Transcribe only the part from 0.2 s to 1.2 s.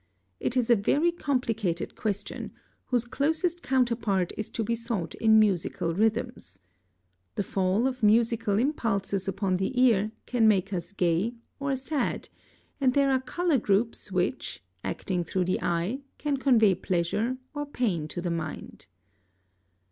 It is a very